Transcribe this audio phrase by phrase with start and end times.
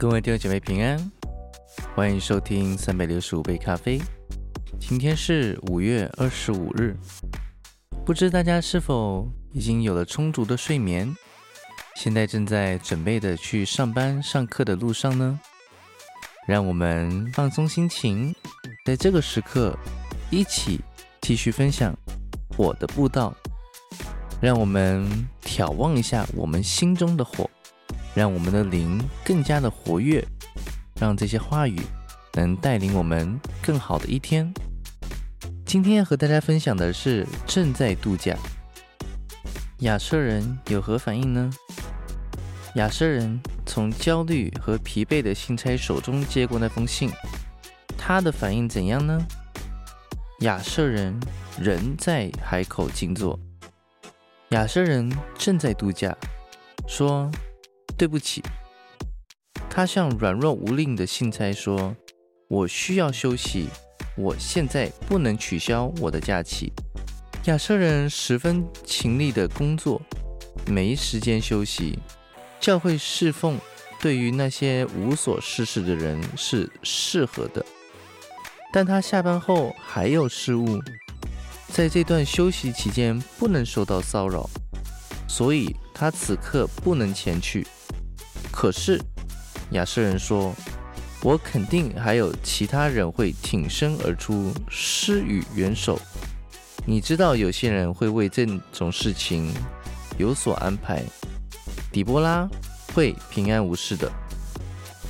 [0.00, 1.12] 各位弟兄姐妹平安，
[1.94, 4.00] 欢迎收听三百六十五杯咖啡。
[4.78, 6.96] 今天是五月二十五日，
[8.06, 11.14] 不知大家是否已经有了充足的睡眠？
[11.96, 15.38] 现在正在准备的去上班上课的路上呢？
[16.46, 18.34] 让我们放松心情，
[18.86, 19.78] 在这个时刻
[20.30, 20.80] 一起
[21.20, 21.94] 继续分享
[22.56, 23.34] 我的步道。
[24.40, 25.06] 让我们
[25.42, 27.50] 眺望一下我们心中的火。
[28.14, 30.24] 让我们的灵更加的活跃，
[31.00, 31.80] 让这些话语
[32.34, 34.52] 能带领我们更好的一天。
[35.64, 38.36] 今天要和大家分享的是正在度假。
[39.78, 41.50] 亚瑟人有何反应呢？
[42.74, 47.10] 亚瑟人从焦虑和疲惫的信差手中接过那封信，
[47.96, 49.24] 他的反应怎样呢？
[50.40, 51.18] 亚瑟人
[51.60, 53.38] 仍在海口静坐。
[54.50, 56.16] 亚瑟人正在度假，
[56.88, 57.30] 说。
[58.00, 58.42] 对不起，
[59.68, 61.94] 他向软弱无力的信差说
[62.48, 63.68] ：“我需要休息，
[64.16, 66.72] 我现在不能取消我的假期。”
[67.44, 70.00] 亚瑟人十分勤力的工作，
[70.66, 71.98] 没时间休息。
[72.58, 73.60] 教会侍奉
[74.00, 77.62] 对于那些无所事事的人是适合的，
[78.72, 80.80] 但他下班后还有事务，
[81.68, 84.48] 在这段休息期间不能受到骚扰，
[85.30, 87.64] 所以他此刻不能前去。
[88.50, 89.00] 可是，
[89.70, 90.52] 亚瑟人说
[91.22, 95.96] ：“我肯定还有其他人会挺身而出，施予援手。
[96.84, 99.54] 你知道，有些人会为这种事情
[100.18, 101.04] 有所安排。
[101.92, 102.48] 底波拉
[102.92, 104.10] 会平安无事的。”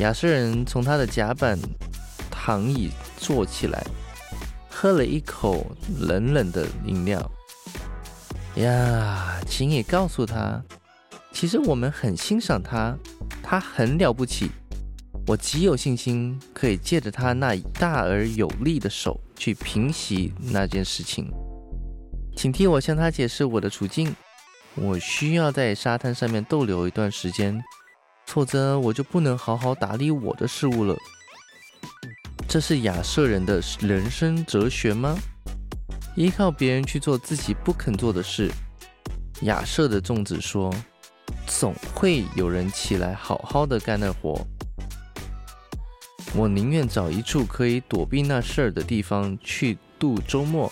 [0.00, 1.58] 亚瑟人从他的甲板
[2.30, 3.86] 躺椅坐起来，
[4.70, 7.30] 喝了一口冷冷的饮料。
[8.56, 10.62] 呀，请你告诉他，
[11.32, 12.96] 其实我们很欣赏他。
[13.42, 14.50] 他很了不起，
[15.26, 21.30] 我极有信心可以借着他那大而有力的手去平息那件事情。
[22.36, 24.14] 请替我向他解释我的处境。
[24.74, 27.62] 我需要在沙滩上面逗留一段时间，
[28.26, 30.96] 否则我就不能好好打理我的事物了。
[32.48, 35.16] 这是亚瑟人的人生哲学吗？
[36.16, 38.50] 依靠别人去做自己不肯做的事。
[39.42, 40.74] 亚瑟的粽子说。
[41.46, 44.44] 总会有人起来好好的干那活。
[46.34, 50.70] 我宁愿找一处可以躲避那事儿的地方去度周末。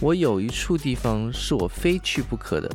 [0.00, 2.70] 我有一处地方是我非去不可的。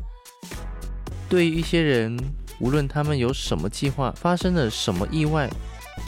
[1.29, 2.17] 对于一些人，
[2.59, 5.49] 无论他们有什么计划、发生了什么意外，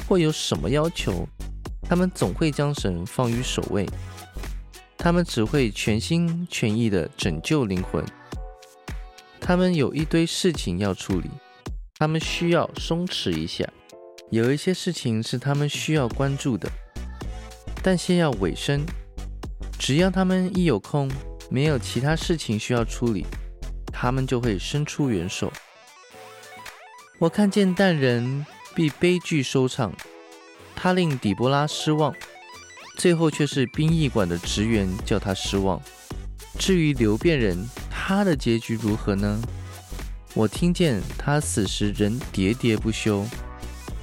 [0.08, 1.28] 或有什么要求，
[1.84, 3.88] 他们总会将神放于首位。
[5.04, 8.02] 他们只会全心全意的拯救灵魂。
[9.42, 11.30] 他们有一堆事情要处理，
[12.00, 13.68] 他们需要松弛一下。
[14.32, 16.70] 有一些事情是他们需要关注的，
[17.84, 18.86] 但先要尾声。
[19.78, 21.12] 只要他们一有空，
[21.50, 23.26] 没有其他事情需要处理，
[23.92, 25.52] 他们就会伸出援手。
[27.20, 29.94] 我看见淡人必悲剧收场，
[30.74, 32.16] 他令底波拉失望，
[32.96, 35.82] 最后却是殡仪馆的职员叫他失望。
[36.58, 37.58] 至于流变人。
[38.06, 39.40] 他的结局如何呢？
[40.34, 43.26] 我听见他死时仍喋喋不休，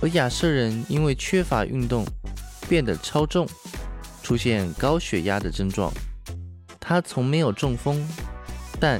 [0.01, 2.03] 而亚瑟人因为缺乏运动
[2.67, 3.47] 变得超重，
[4.23, 5.93] 出现高血压的症状。
[6.81, 8.03] 他从没有中风，
[8.81, 8.99] 但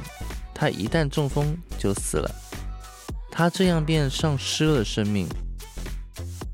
[0.53, 2.29] 他一旦中风就死了。
[3.31, 5.27] 他这样便丧失了生命。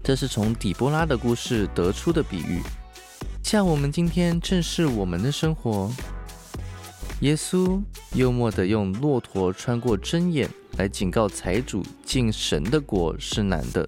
[0.02, 2.62] 这是从底波拉的故事得出的比喻。
[3.48, 5.90] 像我们今天正是我们的生活。
[7.22, 7.82] 耶稣
[8.14, 13.88] 幽默地用骆驼穿过针眼来警告财主，进神的国是难的。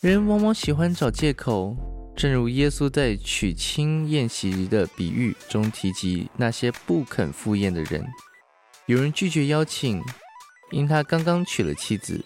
[0.00, 1.76] 人往往喜欢找借口，
[2.16, 8.02] 正如耶稣在娶亲宴席的比喻中提及那些不肯赴宴的人。
[8.86, 10.02] 有人拒绝邀请，
[10.70, 12.24] 因他刚刚娶了妻子；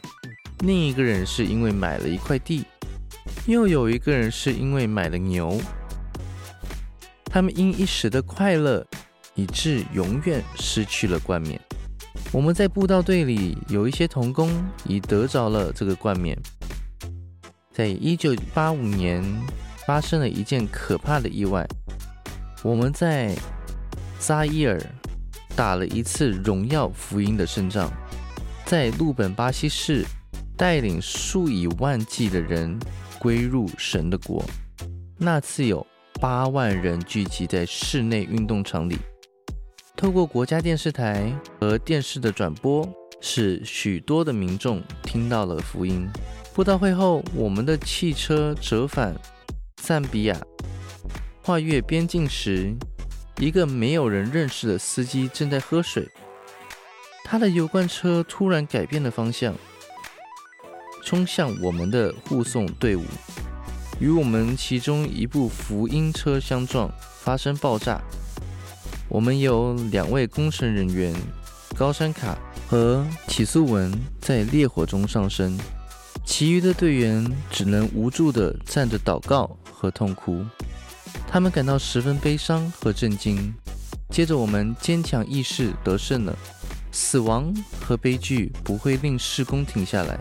[0.60, 2.62] 另一个人是因为买了一块地；
[3.48, 5.60] 又有一个人是因为买了牛。
[7.30, 8.84] 他们因一时的快乐。
[9.36, 11.58] 以致永远失去了冠冕。
[12.32, 14.50] 我们在布道队里有一些童工
[14.84, 16.36] 已得着了这个冠冕。
[17.72, 19.24] 在一九八五年
[19.86, 21.66] 发生了一件可怕的意外，
[22.62, 23.34] 我们在
[24.18, 24.78] 扎伊尔
[25.56, 27.88] 打了一次荣耀福音的胜仗，
[28.66, 30.04] 在路本巴西市
[30.56, 32.78] 带领数以万计的人
[33.18, 34.44] 归入神的国。
[35.16, 38.96] 那次有八万人聚集在室内运动场里。
[39.96, 42.88] 透过国家电视台和电视的转播，
[43.20, 46.08] 使许多的民众听到了福音。
[46.54, 49.14] 布道会后，我们的汽车折返
[49.76, 50.36] 赞比亚，
[51.42, 52.74] 跨越边境时，
[53.38, 56.08] 一个没有人认识的司机正在喝水。
[57.24, 59.54] 他的油罐车突然改变了方向，
[61.04, 63.04] 冲向我们的护送队伍，
[64.00, 68.00] 与我们其中一部福音车相撞，发生爆炸。
[69.08, 71.14] 我们有两位工程人员
[71.76, 75.56] 高山卡和起诉文在烈火中丧生。
[76.24, 80.44] 其余的队员只能无助地站着祷告和痛哭，
[81.28, 83.52] 他们感到十分悲伤和震惊。
[84.10, 86.34] 接着，我们坚强意识得胜了，
[86.90, 90.18] 死亡和悲剧不会令施工停下来。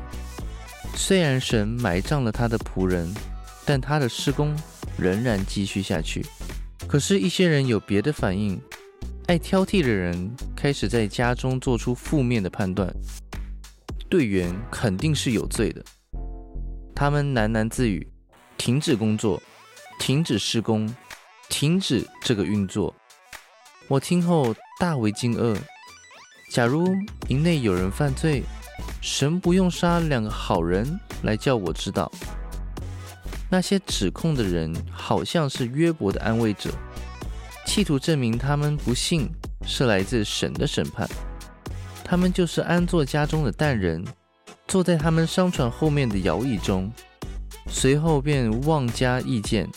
[0.95, 3.13] 虽然神埋葬了他的仆人，
[3.69, 4.55] 但他的施工
[4.97, 6.25] 仍然继续下去。
[6.87, 8.59] 可是，一些人有别的反应，
[9.27, 12.91] 爱挑剔的人开始在家中做出负面的判断：
[14.09, 15.85] 队员肯定是有罪的。
[16.95, 18.07] 他们喃喃自语
[18.57, 19.39] ：“停止工作，
[19.99, 20.91] 停止施工，
[21.47, 22.91] 停止这个运作。”
[23.87, 25.55] 我听后大为惊愕。
[26.51, 26.87] 假如
[27.27, 28.41] 营内有人犯罪，
[28.99, 32.11] 神不用杀两个好人来叫我知道。
[33.49, 36.69] 那些指控的人好像是约伯的安慰者，
[37.65, 39.29] 企图证明他们不幸
[39.65, 41.09] 是来自神的审判。
[42.03, 44.05] 他们就是安坐家中的淡人。
[44.67, 46.91] 坐在他们商船后面的摇椅中，
[47.67, 49.67] 随后便妄加意见。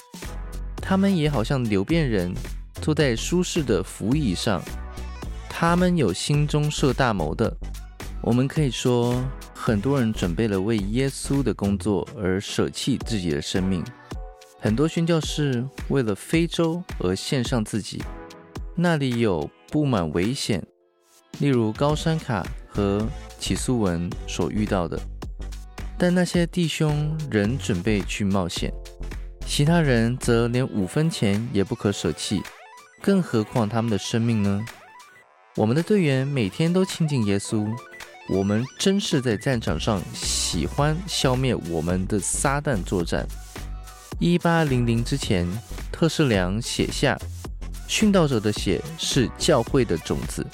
[0.76, 2.30] 他们也好像流变人，
[2.82, 4.60] 坐在舒适的扶椅上。
[5.48, 7.56] 他们有心中设大谋的。
[8.20, 9.14] 我们可以说，
[9.64, 13.80] 很多人准备了为耶稣的工作而舍弃自己的生命。
[14.58, 18.02] 很多宣教士为了非洲而献上自己。
[18.74, 20.60] 那里有布满危险，
[21.38, 23.06] 例如高山卡和。
[23.38, 24.96] 起诉文所遇到的，
[25.98, 28.72] 但那些弟兄仍准备去冒险，
[29.44, 32.40] 其他人则连五分钱也不可舍弃，
[33.00, 34.64] 更何况他们的生命呢？
[35.56, 37.68] 我们的队员每天都亲近耶稣，
[38.28, 43.26] 我们真是在战场上喜欢消灭我们的撒旦作战。
[44.18, 45.46] 一八零零之前，
[45.90, 47.18] 特士良写下
[47.88, 50.46] ：“殉道者的血是教会的种子。”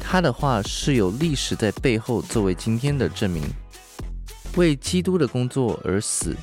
[0.00, 3.42] 他的话是有历史在背后作为今天的证明。
[4.56, 6.34] 为基督的工作而死，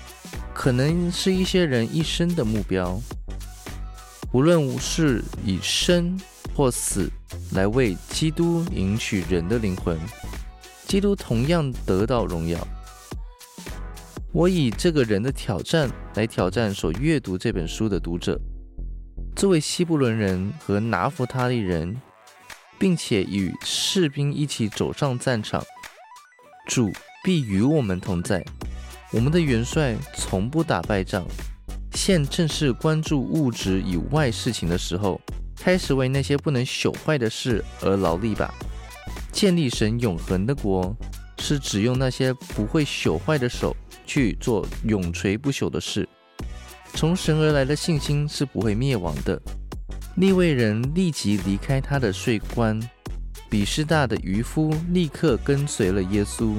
[0.53, 2.97] 可能是一些人一生的目标。
[4.31, 6.17] 无论是以生
[6.55, 7.09] 或死
[7.51, 9.97] 来为基督赢取人的灵魂，
[10.87, 12.59] 基督同样得到荣耀。
[14.31, 18.39] 我以这个人的挑战来挑战所阅读这本书的读者。
[19.35, 21.95] 作为西布伦人和拿弗他利人。
[22.77, 25.63] 并且与士兵一起走上战场，
[26.67, 26.91] 主
[27.23, 28.43] 必与我们同在。
[29.13, 31.25] 我们的元帅从不打败仗，
[31.93, 35.21] 现正是关注物质以外事情的时候，
[35.55, 38.53] 开始为那些不能朽坏的事而劳力吧。
[39.35, 40.95] 建立神永恒的国，
[41.39, 46.07] 是只用那些不会朽坏的手去做永垂不朽的事。
[46.93, 49.39] 从神而来的信心是不会灭亡的。
[50.15, 52.79] 利未人立即离开他的税关，
[53.49, 56.55] 比士大的渔夫立刻跟随了耶稣，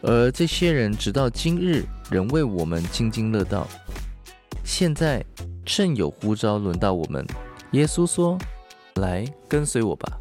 [0.00, 3.68] 而这些人直到今日仍为我们津津乐道。
[4.64, 5.22] 现在
[5.66, 7.22] 正有呼召轮到我们，
[7.72, 8.38] 耶稣说
[8.96, 10.18] ：“来跟随我吧。”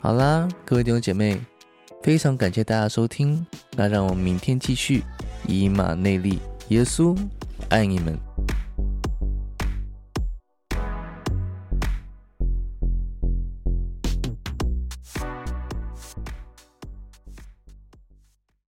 [0.00, 1.40] 好啦，各位弟兄姐妹，
[2.04, 3.44] 非常感谢大家收听，
[3.76, 5.02] 那让我们明天继续
[5.48, 6.38] 以马内利，
[6.68, 7.18] 耶稣
[7.68, 8.27] 爱你们。